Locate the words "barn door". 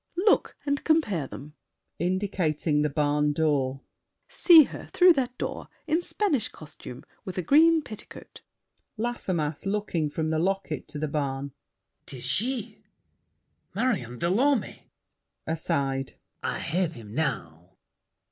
2.89-3.81